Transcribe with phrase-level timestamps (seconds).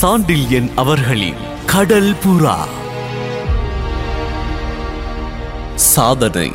[0.00, 1.34] சாண்டில்யன் அவர்களின்
[1.66, 2.68] கடல் புறா.
[5.74, 6.50] சாதனை.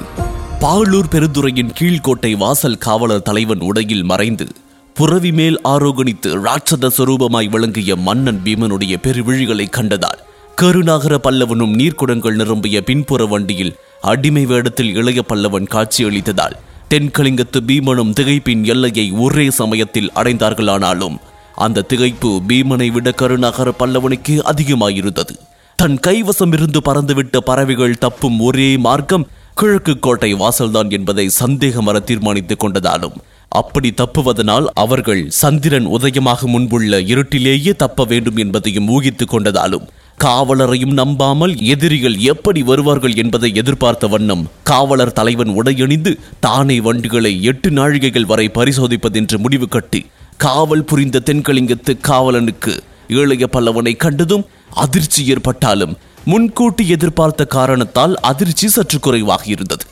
[0.60, 4.48] பாலூர் பெருந்துறையின் கீழ்கோட்டை வாசல் காவலர் தலைவன் உடையில் மறைந்து
[4.94, 10.22] புறவி மேல் ஆரோகணித்து ராட்சத சுரூபமாய் விளங்கிய மன்னன் பீமனுடைய பெருவிழிகளை கண்டதால்
[10.56, 16.58] கருநாகர பல்லவனும் நீர்க்குடங்கள் நிரம்பிய பின்புற வண்டியில் அடிமை வேடத்தில் இளைய பல்லவன் காட்சியளித்ததால்
[16.90, 21.18] தென்கலிங்கத்து பீமனும் திகைப்பின் எல்லையை ஒரே சமயத்தில் அடைந்தார்களானாலும்
[21.56, 25.36] அந்த திகைப்பு பீமனை விட கருநகர பல்லவனுக்கு அதிகமாயிருந்தது.
[25.76, 33.14] தன் கைவசம் இருந்து பறந்துவிட்ட பறவைகள் தப்பும் ஒரே மார்க்கம் கிழக்கு கோட்டை வாசல்தான் என்பதை சந்தேகமர தீர்மானித்துக் கொண்டதாலும்
[33.50, 39.86] அப்படி தப்புவதனால் அவர்கள் சந்திரன் உதயமாக முன்புள்ள இருட்டிலேயே தப்ப வேண்டும் என்பதையும் ஊகித்துக் கொண்டதாலும்
[40.24, 48.26] காவலரையும் நம்பாமல் எதிரிகள் எப்படி வருவார்கள் என்பதை எதிர்பார்த்த வண்ணம் காவலர் தலைவன் உடையணிந்து தானே வண்டிகளை எட்டு நாழிகைகள்
[48.26, 50.06] வரை பரிசோதிப்பதென்று முடிவு கட்டி
[50.44, 52.74] காவல் புரிந்த தென்கலிங்கத்து காவலனுக்கு
[53.20, 54.46] ஏழைய பல்லவனை கண்டதும்
[54.84, 55.94] அதிர்ச்சி ஏற்பட்டாலும்
[56.26, 59.86] முன்கூட்டி எதிர்பார்த்த காரணத்தால் அதிர்ச்சி சற்று குறைவாக இருந்தது.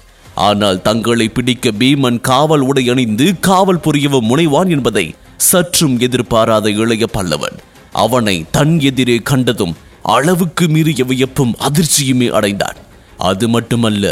[0.48, 5.06] ஆனால் தங்களை பிடிக்க பீமன் காவல் உடை அணிந்து காவல் புரியவும் முனைவான் என்பதை
[5.50, 7.58] சற்றும் எதிர்பாராத இளைய பல்லவன்
[8.06, 9.76] அவனை தன் எதிரே கண்டதும்
[10.16, 12.80] அளவுக்கு மீறிய வியப்பும் அதிர்ச்சியுமே அடைந்தான்.
[13.18, 14.06] அது மட்டுமல்ல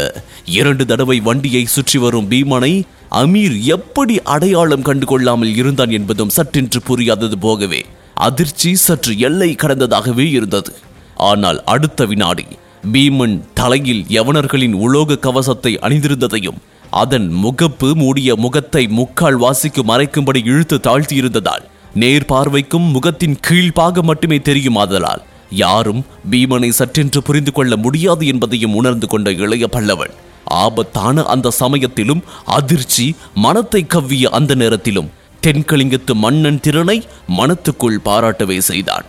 [0.46, 7.38] இரண்டு தடவை வண்டியை சுற்றி வரும் பீமனை அமீர் எப்படி அடையாளம் கண்டு கொள்ளாமல் இருந்தான் என்பதும் சற்றென்று புரியாதது
[7.38, 7.84] போகவே
[8.14, 10.72] அதிர்ச்சி சற்று எல்லை கடந்ததாகவே இருந்தது.
[11.14, 12.46] ஆனால் அடுத்த வினாடி
[12.92, 16.56] பீமன் தலையில் யவனர்களின் உலோக கவசத்தை அணிந்திருந்ததையும்
[16.90, 21.62] அதன் முகப்பு மூடிய முகத்தை முக்கால் வாசிக்கு மறைக்கும்படி இழுத்து தாழ்த்தியிருந்ததால்
[21.94, 29.30] நேர் பார்வைக்கும் முகத்தின் கீழ்பாக மட்டுமே தெரியுமாதலால் யாரும் பீமனை சற்றென்று புரிந்து கொள்ள முடியாது என்பதையும் உணர்ந்து கொண்ட
[29.30, 32.22] இளைய பல்லவன் ஆபத்தான அந்த சமயத்திலும்
[32.58, 35.10] அதிர்ச்சி மனத்தை கவ்விய அந்த நேரத்திலும்
[35.42, 36.98] தென்கலிங்கத்து மன்னன் திறனை
[37.38, 39.06] மனத்துக்குள் பாராட்டவே செய்தான்.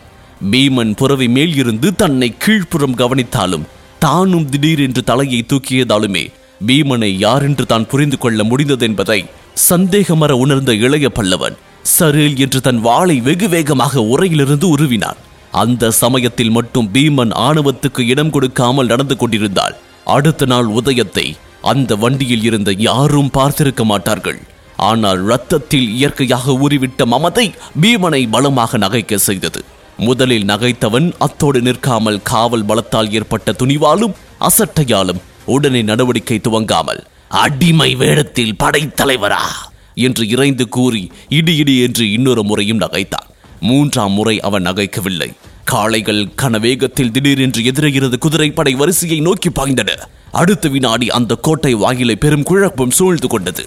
[0.52, 3.68] பீமன் புறவை மேல் இருந்து தன்னை கீழ்ப்புறம் கவனித்தாலும்
[4.00, 6.24] தானும் திடீரென்று தலையை தூக்கியதாலுமே
[6.68, 9.20] பீமனை யாரென்று தான் புரிந்து கொள்ள முடிந்ததென்பதை
[9.70, 11.56] சந்தேகமர உணர்ந்த இளைய பல்லவன்
[12.00, 15.20] சரேல் என்று தன் வாளை வெகு வேகமாக உரையிலிருந்து உருவினான்.
[15.52, 19.76] அந்த சமயத்தில் மட்டும் பீமன் ஆணவத்துக்கு இடம் கொடுக்காமல் நடந்து கொண்டிருந்தாள்.
[20.06, 24.40] அடுத்த நாள் உதயத்தை அந்த வண்டியில் இருந்த யாரும் பார்த்திருக்க மாட்டார்கள்.
[24.78, 29.64] ஆனால் ரத்தத்தில் இயற்கையாக ஊறிவிட்ட மமதை பீமனை பலமாக நகைக்க செய்தது.
[29.98, 39.44] முதலில் நகைத்தவன் அத்தோடு நிற்காமல் காவல் பலத்தால் ஏற்பட்ட துணிவாலும் அசட்டையாலும் உடனே நடவடிக்கை துவங்காமல் அடிமை வேடத்தில் படைத்தலைவரா?
[39.94, 43.28] என்று இறைந்து கூறி இடி இடி என்று இன்னொரு முறையும் நகைத்தான்.
[43.60, 45.34] மூன்றாம் முறை அவன் நகைக்கவில்லை.
[45.64, 49.90] காளைகள் கனவேகத்தில் திடீரென்று எதிரே குதிரைப்படை வரிசையை நோக்கி பாய்ந்தன.
[50.32, 53.66] அடுத்த வினாடி அந்த கோட்டை வாயிலை பெரும் குழப்பம் சூழ்ந்து கொண்டது.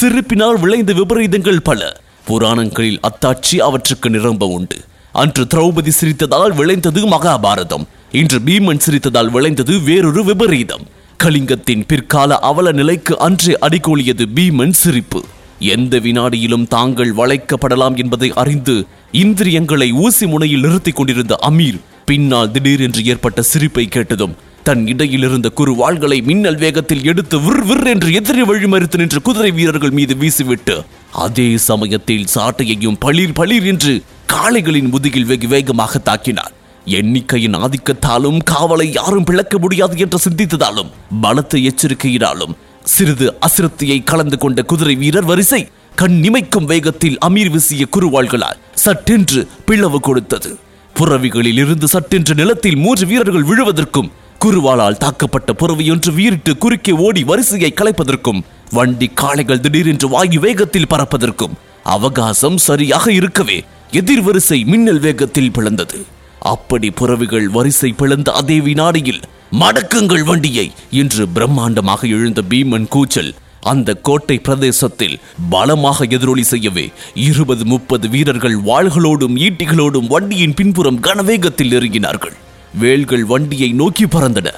[0.00, 2.00] சிரிப்பினால் விளைந்த விபரீதங்கள் பல.
[2.24, 4.76] புராணங்களில் அத்தாட்சி அவற்றுக்கு நிரம்ப உண்டு.
[5.12, 7.86] அன்று திரௌபதி சிரித்ததால் விளைந்தது மகாபாரதம்.
[8.12, 10.86] இன்று பீமன் சிரித்ததால் விளைந்தது வேறொரு விபரீதம்.
[11.24, 15.24] கலிங்கத்தின் பிற்கால அவல நிலைக்கு அன்றே அடிகோலியது பீமன் சிரிப்பு.
[15.60, 23.42] எந்த வினாடியிலும் தாங்கள் வளைக்கப்படலாம் என்பதை அறிந்து இந்திரியங்களை ஊசி முனையில் நிறுத்திக் கொண்டிருந்த அமீர் பின்னால் திடீரென்று ஏற்பட்ட
[23.42, 28.96] சிரிப்பை கேட்டதும் தன் இடையில் இருந்த குறு வாள்களை மின்னல் வேகத்தில் எடுத்து விர் விர் என்று எதிரி வழிமறித்து
[28.96, 36.00] நின்ற குதிரை வீரர்கள் மீது வீசிவிட்டு அதே சமயத்தில் சாட்டையையும் பளிர் பளிர் என்று காளைகளின் முதுகில் வெகு வேகமாக
[36.04, 36.52] தாக்கினார்.
[36.84, 42.54] எண்ணிக்கையின் ஆதிக்கத்தாலும் காவலை யாரும் பிளக்க முடியாது என்று சிந்தித்ததாலும் பலத்த எச்சரிக்கையினாலும்
[42.84, 50.00] சிறிது அசிரத்தியை கலந்து கொண்ட குதிரை வீரர் வரிசை கண் நிமைக்கும் வேகத்தில் அமீர் வீசிய குறுவாள்களால் சட்டென்று பிளவு
[50.00, 50.58] கொடுத்தது.
[50.94, 54.10] புறவிகளில் இருந்து சட்டென்று நிலத்தில் மூன்று வீரர்கள் விழுவதற்கும்
[54.44, 58.42] குருவாளால் தாக்கப்பட்ட புறவியொன்று வீரிட்டு குறுக்கே ஓடி வரிசையை கலைப்பதற்கும்
[58.72, 65.98] வண்டி காளைகள் திடீரென்று வாயு வேகத்தில் பறப்பதற்கும் அவகாசம் சரியாக இருக்கவே எதிர் வரிசை மின்னல் வேகத்தில் பிளந்தது.
[66.38, 69.22] அப்படி புறவிகள் வரிசை பிளந்த அதே வினாடியில்
[69.60, 70.64] மடக்குங்கள் வண்டியை
[71.00, 73.32] என்று பிரம்மாண்டமாக எழுந்த பீமன் கூச்சல்
[73.70, 75.16] அந்த கோட்டை பிரதேசத்தில்
[75.50, 76.84] பலமாக எதிரொலி செய்யவே
[77.26, 82.34] இருபது முப்பது வீரர்கள் வாள்களோடும் ஈட்டிகளோடும் வண்டியின் பின்புறம் கனவேகத்தில் நெருங்கினார்கள்
[82.82, 84.48] வேல்கள் வண்டியை நோக்கி பறந்தன.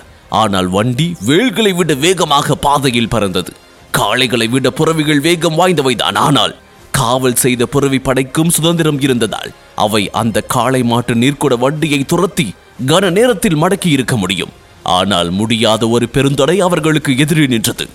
[0.42, 3.52] ஆனால் வண்டி வேல்களை விட வேகமாக பாதையில் பறந்தது.
[3.98, 6.18] காளைகளை விட புறவிகள் வேகம் வாய்ந்தவைதான்.
[6.26, 6.54] ஆனால்
[6.98, 9.50] காவல் செய்த புறவி படைக்கும் சுதந்திரம் இருந்ததால்
[9.86, 12.46] அவை அந்த காளை மாட்டு நீர்க்குட வண்டியை துரத்தி
[12.92, 14.54] கன நேரத்தில் மடக்கி இருக்க முடியும்.
[14.94, 17.86] ஆனால் முடியாத ஒரு பெருந்தடை அவர்களுக்கு எதிரே நின்றது.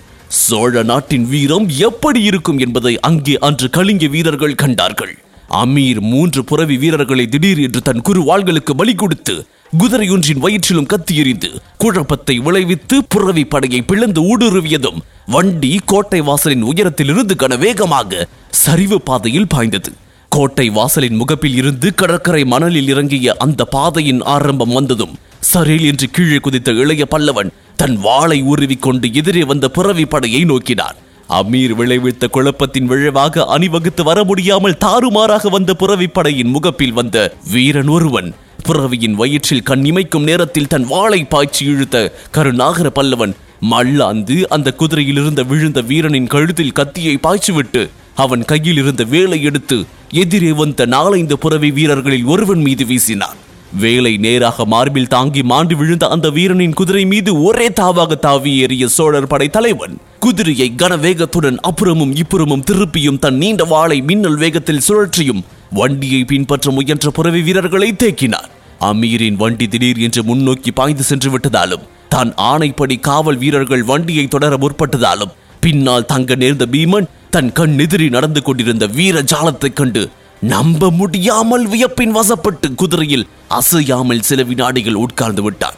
[0.42, 5.14] சோழ நாட்டின் வீரம் எப்படி இருக்கும் என்பதை அங்கே அன்று கலிங்க வீரர்கள் கண்டார்கள்.
[5.62, 9.34] அமீர் மூன்று புறவி வீரர்களை திடீர் என்று தன் குரு வாள்களுக்கு பலி கொடுத்து
[9.80, 11.50] குதிரையொன்றின் வயிற்றிலும் கத்தி எறிந்து
[11.82, 15.02] குழப்பத்தை விளைவித்து புறவி படையை பிளந்து ஊடுருவியதும்
[15.34, 18.26] வண்டி கோட்டை வாசலின் உயரத்தில் இருந்து கன வேகமாக
[18.62, 19.92] சரிவு பாதையில் பாய்ந்தது.
[20.32, 26.70] கோட்டை வாசலின் முகப்பில் இருந்து கடற்கரை மணலில் இறங்கிய அந்த பாதையின் ஆரம்பம் வந்ததும் சரேல் என்று கீழே குதித்த
[26.72, 30.98] இளைய பல்லவன் தன் வாளை உருவிக்கொண்டு எதிரே வந்த புறவி படையை நோக்கினான்
[31.28, 38.30] அமீர் விளைவித்த குழப்பத்தின் விளைவாக அணிவகுத்து வர முடியாமல் தாறுமாறாக வந்த புறவி படையின் முகப்பில் வந்த வீரன் ஒருவன்
[38.62, 45.42] புறவியின் வயிற்றில் கண் இமைக்கும் நேரத்தில் தன் வாளை பாய்ச்சி இழுத்த கருநாகர பல்லவன் மல்லாந்து அந்த குதிரையில் இருந்த
[45.42, 49.78] விழுந்த வீரனின் கழுத்தில் கத்தியை பாய்ச்சிவிட்டு அவன் கையில் இருந்த வேலை எடுத்து
[50.10, 53.38] எதிரே வந்த நாலைந்து புறவி வீரர்களில் ஒருவன் மீது வீசினான்.
[53.78, 59.26] வேலை நேராக மார்பில் தாங்கி மாண்டு விழுந்த அந்த வீரனின் குதிரை மீது ஒரே தாவாக தாவி ஏறிய சோழர்
[59.26, 59.98] படை தலைவன்.
[60.18, 67.42] குதிரையை கனவேகத்துடன் அப்புறமும் இப்புறமும் திருப்பியும் தன் நீண்ட வாளை மின்னல் வேகத்தில் சுழற்றியும் வண்டியை பின்பற்ற முயன்ற புறவி
[67.42, 68.50] வீரர்களை தேக்கினார்.
[68.80, 75.32] அமீரின் வண்டி திடீர் என்று முன்னோக்கி பாய்ந்து சென்று விட்டதாலும் தான் ஆணைப்படி காவல் வீரர்கள் வண்டியை தொடர முற்பட்டதாலும்
[75.60, 80.10] பின்னால் தங்க நேர்ந்த பீமன் தன் கண் எதிரி நடந்து கொண்டிருந்த வீர ஜாலத்தைக் கண்டு
[80.42, 85.76] நம்ப முடியாமல் வியப்பின் வசப்பட்டு குதிரையில் அசையாமல் சில வினாடிகள் உட்கார்ந்து விட்டான்.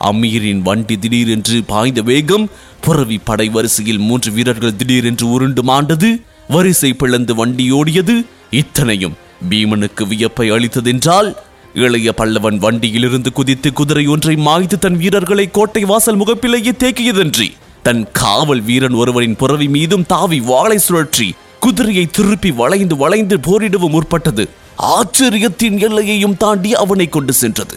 [0.00, 2.50] அமீரின் வண்டி திடீரென்று பாய்ந்த வேகம்
[2.80, 6.10] புறவி படை வரிசையில் மூன்று வீரர்கள் திடீரென்று உருண்டு மாண்டது.
[6.48, 8.16] வரிசை பிளந்து வண்டி ஓடியது.
[8.50, 9.16] இத்தனையும்
[9.50, 11.30] பீமனுக்கு வியப்பை அளித்ததென்றால்
[11.74, 17.48] இளைய பல்லவன் வண்டியிலிருந்து குதித்து குதிரை ஒன்றை மாய்த்து தன் வீரர்களை கோட்டை வாசல் முகப்பிலேயே தேக்கியதன்றி
[17.82, 21.28] தன் காவல் வீரன் ஒருவரின் புறவி மீதும் தாவி வாளை சுழற்றி
[21.64, 24.44] குதிரையை திருப்பி வளைந்து வளைந்து போரிடவும் முற்பட்டது.
[24.96, 27.76] ஆச்சரியத்தின் எல்லையையும் தாண்டி அவனை கொண்டு சென்றது.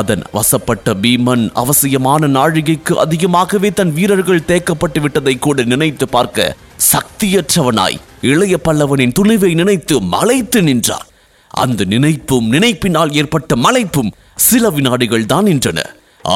[0.00, 6.56] அதன் வசப்பட்ட பீமன் அவசியமான நாழிகைக்கு அதிகமாகவே தன் வீரர்கள் தேக்கப்பட்டு விட்டதை கூட நினைத்து பார்க்க
[6.92, 7.98] சக்தியற்றவனாய்
[8.30, 11.08] இளைய பல்லவனின் துணிவை நினைத்து மலைத்து நின்றான்.
[11.64, 14.14] அந்த நினைப்பும் நினைப்பினால் ஏற்பட்ட மலைப்பும்
[14.48, 15.80] சில வினாடிகள் தான் நின்றன.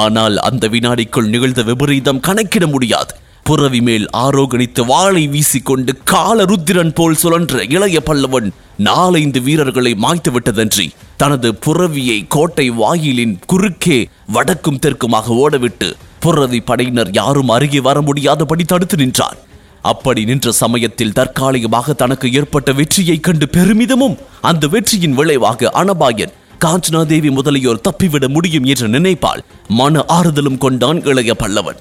[0.03, 3.15] ஆனால் அந்த வினாடிக்குள் நிகழ்ந்த விபரீதம் கணக்கிட முடியாது.
[3.49, 10.87] புறவி மேல் ஆரோகணித்து வாளை வீசிக்கொண்டு கால ருத்திரன் போல் சுழன்ற இளைய பல்லவன் நாலைந்து வீரர்களை மாய்த்து விட்டதன்றி
[11.17, 13.99] தனது புறவியை கோட்டை வாயிலின் குறுக்கே
[14.33, 15.89] வடக்கும் தெற்குமாக ஓடவிட்டு
[16.21, 19.39] புறவி படையினர் யாரும் அருகே வர முடியாதபடி தடுத்து நின்றான்.
[19.83, 26.35] அப்படி நின்ற சமயத்தில் தற்காலிகமாக தனக்கு ஏற்பட்ட வெற்றியைக் கண்டு பெருமிதமும் அந்த வெற்றியின் விளைவாக அனபாயன்
[26.65, 31.81] காஞ்சனாதேவி முதலியோர் தப்பிவிட முடியும் என்ற நினைப்பால் மன ஆறுதலும் கொண்டான் இளைய பல்லவன்.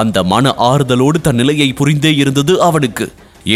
[0.00, 3.06] அந்த மன ஆறுதலோடு தன் நிலையை புரிந்தே இருந்தது அவனுக்கு.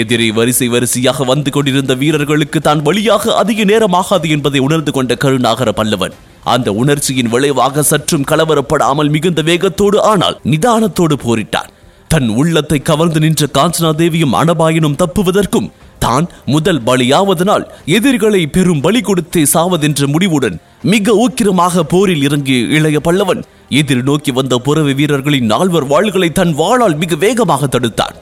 [0.01, 6.15] எதிரி வரிசை வரிசையாக வந்து கொண்டிருந்த வீரர்களுக்கு தான் வழியாக அதிக நேரமாகாது என்பதை உணர்ந்து கொண்ட கருணாகர பல்லவன்.
[6.45, 11.71] அந்த உணர்ச்சியின் விளைவாக சற்றும் கலவரப்படாமல் மிகுந்த வேகத்தோடு ஆனால் நிதானத்தோடு போரிட்டான்.
[12.09, 15.69] தன் உள்ளத்தை கவர்ந்து நின்ற காஞ்சனா தேவியும் அனபாயனும் தப்புவதற்கும்
[16.05, 17.65] தான் முதல் பலியாவதனால்
[17.97, 20.57] எதிரிகளை பெரும் பலி கொடுத்தே சாவதென்ற முடிவுடன்
[20.93, 23.43] மிக ஊக்கிரமாக போரில் இறங்கிய இளைய பல்லவன்
[23.81, 28.17] எதிர் நோக்கி வந்த புறவை வீரர்களின் நால்வர் வாள்களை தன் வாளால் மிக வேகமாக தடுத்தான்.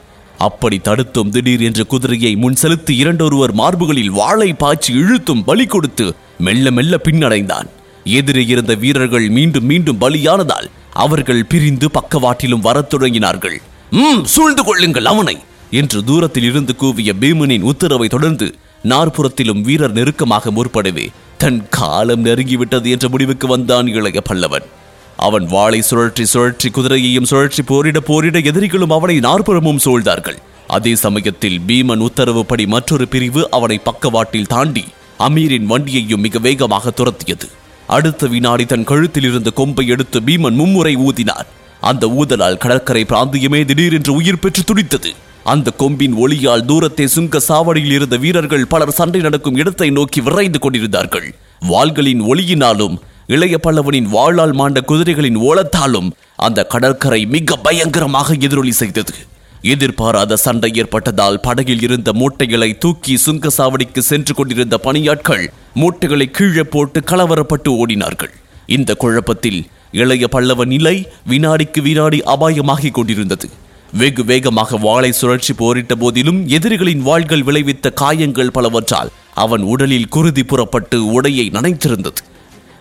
[0.47, 6.05] அப்படி தடுத்தும் திடீர் என்ற குதிரையை முன் செலுத்தி இரண்டொருவர் மார்புகளில் வாளை பாய்ச்சி இழுத்தும் பலி கொடுத்து
[6.47, 7.69] மெல்ல மெல்ல பின்னடைந்தான்.
[8.17, 10.69] எதிரே இருந்த வீரர்கள் மீண்டும் மீண்டும் பலியானதால்
[11.03, 13.57] அவர்கள் பிரிந்து பக்கவாட்டிலும் வரத் தொடங்கினார்கள்.
[14.03, 15.37] ம் சூழ்ந்து கொள்ளுங்கள் அவனை.
[15.71, 18.47] என்று தூரத்தில் இருந்து கூவிய பீமனின் உத்தரவை தொடர்ந்து
[18.83, 21.05] நாற்புறத்திலும் வீரர் நெருக்கமாக முற்படவே
[21.37, 24.67] தன் காலம் நெருங்கிவிட்டது என்ற முடிவுக்கு வந்தான் இளைய பல்லவன்.
[25.17, 30.39] அவன் வாளை சுழற்றி சுழற்றி குதிரையையும் சுழற்றி போரிட போரிட எதிரிகளும் அவனை நாற்புறமும் சூழ்ந்தார்கள்.
[30.67, 34.85] அதே சமயத்தில் பீமன் உத்தரவுப்படி மற்றொரு பிரிவு அவனை பக்கவாட்டில் தாண்டி
[35.19, 37.47] அமீரின் வண்டியையும் மிக வேகமாக துரத்தியது.
[37.87, 41.47] அடுத்த வினாடி தன் கழுத்தில் இருந்த கொம்பை எடுத்து பீமன் மும்முறை ஊதினார்.
[41.81, 45.11] அந்த ஊதலால் கடற்கரை பிராந்தியமே திடீரென்று உயிர் பெற்று துடித்தது.
[45.51, 51.27] அந்த கொம்பின் ஒளியால் தூரத்தை சுங்க சாவடியில் இருந்த வீரர்கள் பலர் சண்டை நடக்கும் இடத்தை நோக்கி விரைந்து கொண்டிருந்தார்கள்.
[51.71, 52.95] வாள்களின் ஒளியினாலும்
[53.35, 56.09] இளைய பல்லவனின் வாளால் மாண்ட குதிரைகளின் ஓலத்தாலும்
[56.47, 59.15] அந்த கடற்கரை மிக பயங்கரமாக எதிரொலி செய்தது.
[59.73, 65.45] எதிர்பாராத சண்டை ஏற்பட்டதால் படகில் இருந்த மூட்டைகளை தூக்கி சுங்க சாவடிக்கு சென்று கொண்டிருந்த பணியாட்கள்
[65.81, 68.33] மூட்டைகளை கீழே போட்டு கலவரப்பட்டு ஓடினார்கள்.
[68.77, 69.61] இந்த குழப்பத்தில்
[70.01, 70.95] இளைய பல்லவ நிலை
[71.31, 73.49] வினாடிக்கு வினாடி அபாயமாகிக் கொண்டிருந்தது.
[73.93, 81.21] வெகு வேகமாக வாளை சுழற்சி போரிட்ட போதிலும் எதிரிகளின் வாள்கள் விளைவித்த காயங்கள் பலவற்றால் அவன் உடலில் குருதி புறப்பட்டு
[81.21, 82.21] உடையை நனைத்திருந்தது.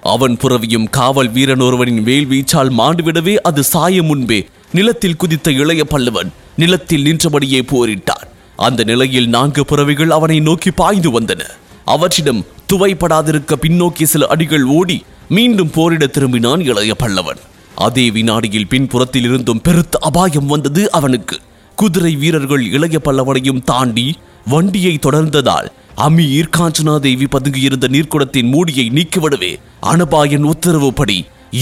[0.00, 6.30] அவன் புறவியும் காவல் வீரன் ஒருவனின் வேல் வீச்சால் மாண்டுவிடவே அது சாயம் முன்பே நிலத்தில் குதித்த இளைய பல்லவன்
[6.56, 8.26] நிலத்தில் நின்றபடியே போரிட்டான்.
[8.56, 11.40] அந்த நிலையில் நான்கு புறவிகள் அவனை நோக்கி பாய்ந்து வந்தன.
[11.86, 17.38] அவற்றிடம் துவைப்படாதிருக்க பின்னோக்கி சில அடிகள் ஓடி மீண்டும் போரிட திரும்பினான் இளைய பல்லவன்.
[17.78, 21.36] அதே வினாடியில் பின்புறத்தில் இருந்தும் பெருத்த அபாயம் வந்தது அவனுக்கு.
[21.78, 24.06] குதிரை வீரர்கள் இளைய பல்லவனையும் தாண்டி
[24.46, 25.68] வண்டியை தொடர்ந்ததால்
[26.06, 31.18] அமீர் காஞ்சனாதேவி பதுங்கியிருந்த நீர்க்குடத்தின் மூடியை நீக்கிவிடவே அனபாயன் உத்தரவுப்படி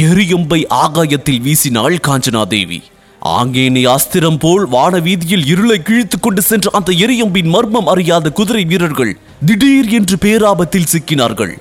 [0.09, 2.79] எரியம்பை ஆகாயத்தில் வீசினாள் காஞ்சனாதேவி.
[3.23, 9.13] ஆங்கேனி அஸ்திரம் போல் வான வீதியில் இருளை கிழித்துக் கொண்டு சென்ற அந்த எரியம்பின் மர்மம் அறியாத குதிரை வீரர்கள்
[9.47, 11.55] திடீர் என்று பேராபத்தில் சிக்கினார்கள்.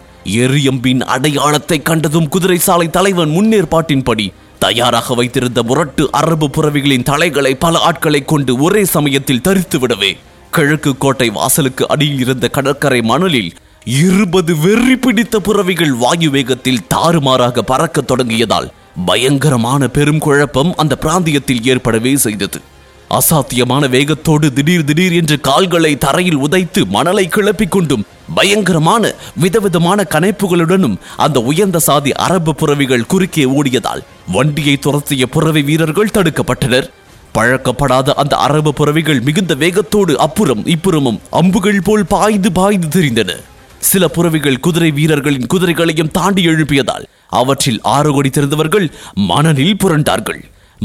[0.44, 4.26] எரியம்பின் அடையாளத்தை கண்டதும் குதிரை சாலை தலைவன் முன்னேற்பாட்டின்படி
[4.60, 10.18] தயாராக வைத்திருந்த முரட்டு அரபு புறவிகளின் தலைகளை பல ஆட்களை கொண்டு ஒரே சமயத்தில் தரித்து விடவே.
[10.52, 13.54] கிழக்கு கோட்டை வாசலுக்கு அடியில் இருந்த கடற்கரை மணலில்
[13.86, 18.72] இருபது வெறி பிடித்த புறவிகள் வாயு வேகத்தில் தாறுமாறாக பறக்கத் தொடங்கியதால்
[19.06, 22.62] பயங்கரமான பெரும் குழப்பம் அந்த பிராந்தியத்தில் ஏற்படவே செய்தது.
[23.10, 31.40] அசாத்தியமான வேகத்தோடு திடீர் திடீர் என்று கால்களை தரையில் உதைத்து மணலை கிளப்பிக் கொண்டும் பயங்கரமான விதவிதமான கனைப்புகளுடனும் அந்த
[31.42, 36.90] உயர்ந்த சாதி அரபு புறவிகள் குறுக்கே ஓடியதால் வண்டியை துரத்திய புறவி வீரர்கள் தடுக்கப்பட்டனர்.
[37.34, 43.32] பழக்கப்படாத அந்த அரபு புறவிகள் மிகுந்த வேகத்தோடு அப்புறம் இப்புறமும் அம்புகள் போல் பாய்ந்து பாய்ந்து தெரிந்தன.
[43.80, 50.44] சில புறவிகள் குதிரை வீரர்களின் குதிரைகளையும் தாண்டி எழுப்பியதால் அவற்றில் ஆறு கோடி தெரிந்தவர்கள் மணலில் புரண்டார்கள்.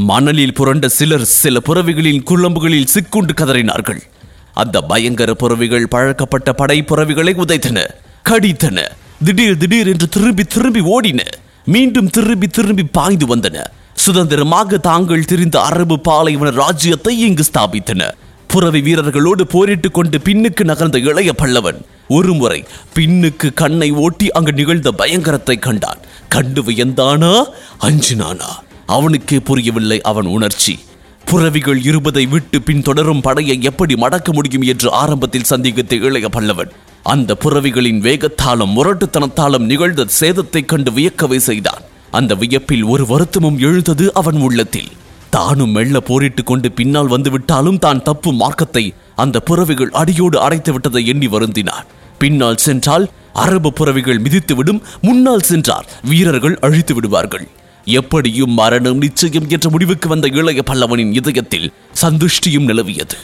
[0.09, 3.99] மணலில் புரண்ட சிலர் சில புறவிகளின் குழம்புகளில் சிக்குண்டு கதறினார்கள்.
[4.53, 7.83] அந்த பயங்கர புறவிகள் பழக்கப்பட்ட படை புறவிகளை உதைத்தன
[8.29, 8.87] கடித்தன
[9.25, 11.21] திடீர் திடீர் என்று திரும்பி திரும்பி ஓடின
[11.65, 13.65] மீண்டும் திரும்பி திரும்பி பாய்ந்து வந்தன.
[13.95, 18.09] சுதந்திரமாக தாங்கள் திரிந்த அரபு பாலைவன ராஜ்யத்தை இங்கு ஸ்தாபித்தன.
[18.47, 22.65] புறவி வீரர்களோடு போரிட்டுக் கொண்டு பின்னுக்கு நகர்ந்த இளைய பல்லவன் ஒருமுறை
[22.95, 26.01] பின்னுக்கு கண்ணை ஓட்டி அங்கு நிகழ்ந்த பயங்கரத்தை கண்டான்.
[26.27, 27.33] கண்டு வியந்தானா?
[27.81, 28.49] அஞ்சினானா?
[28.91, 30.79] அவனுக்கே புரியவில்லை அவன் உணர்ச்சி.
[31.25, 36.69] புறவிகள் இருபதை விட்டு பின்தொடரும் படையை எப்படி மடக்க முடியும் என்று ஆரம்பத்தில் சந்தித்த இளைய பல்லவன்.
[37.03, 41.81] அந்த புறவிகளின் வேகத்தாலும் முரட்டுத்தனத்தாலும் நிகழ்ந்த சேதத்தைக் கண்டு வியக்கவே செய்தான்.
[42.11, 44.87] அந்த வியப்பில் ஒரு வருத்தமும் எழுந்தது அவன் உள்ளத்தில்.
[45.29, 51.27] தானும் மெல்ல போரிட்டுக் கொண்டு பின்னால் வந்துவிட்டாலும் தான் தப்பும் மார்க்கத்தை அந்த புறவிகள் அடியோடு அடைத்து விட்டதை எண்ணி
[51.27, 51.85] வருந்தினான்.
[52.17, 57.47] பின்னால் சென்றால் அரபு புறவிகள் மிதித்துவிடும் முன்னால் சென்றார் வீரர்கள் அழித்து விடுவார்கள்.
[57.85, 63.17] எப்படியும் மரணம் நிச்சயம் என்ற முடிவுக்கு வந்த இளைய பல்லவனின் இதயத்தில் சந்துஷ்டியும் நிலவியது.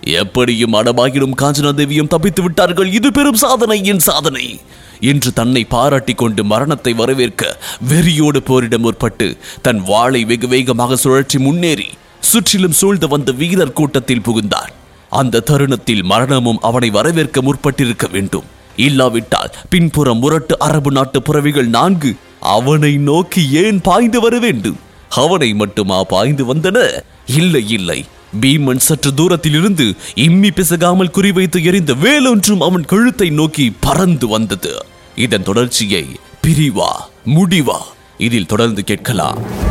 [0.00, 2.92] எப்படியும் அடமாகிடும் காஞ்சனாதேவியும் தப்பித்து விட்டார்கள்.
[2.92, 4.60] இது பெரும் சாதனை என் சாதனை.
[5.00, 11.88] என்று தன்னை பாராட்டிக் கொண்டு மரணத்தை வரவேற்க வெறியோடு போரிட முற்பட்டு தன் வாளை வெகு வேகமாக சுழற்றி முன்னேறி
[12.20, 14.68] சுற்றிலும் சூழ்ந்து வந்த வீரர் கூட்டத்தில் புகுந்தான்.
[15.08, 18.44] அந்த தருணத்தில் மரணமும் அவனை வரவேற்க முற்பட்டிருக்க வேண்டும்.
[18.76, 24.78] இல்லாவிட்டால் பின்புறம் முரட்டு அரபு நாட்டு புறவிகள் நான்கு அவனை நோக்கி ஏன் பாய்ந்து வர வேண்டும்?
[25.08, 27.02] அவனை மட்டுமா பாய்ந்து வந்தன?
[27.26, 28.04] இல்லை இல்லை.
[28.40, 34.86] பீமன் சற்று தூரத்தில் இருந்து இம்மி பிசகாமல் குறிவைத்து எறிந்த வேலொன்றும் அவன் கழுத்தை நோக்கி பறந்து வந்தது.
[35.16, 36.06] இதன் தொடர்ச்சியை
[36.42, 36.90] பிரிவா
[37.26, 37.78] முடிவா
[38.18, 39.70] இதில் தொடர்ந்து கேட்கலாம்.